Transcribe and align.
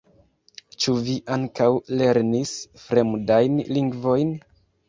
Ĉu 0.85 0.95
vi 1.07 1.17
ankaŭ 1.35 1.69
lernis 1.99 2.57
fremdajn 2.87 3.63
lingvojn? 3.79 4.35